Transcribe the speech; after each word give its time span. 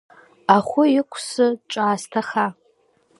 Ахәы 0.55 0.83
иқәссы, 0.99 1.45
дҿаасҭаха. 1.69 2.47